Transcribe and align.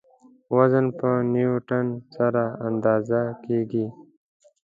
وزن 0.55 0.85
په 0.99 1.09
نیوټن 1.33 1.87
سره 2.15 2.43
اندازه 2.67 3.21
کیږي. 3.43 3.85